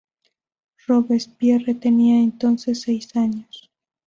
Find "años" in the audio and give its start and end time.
3.15-3.69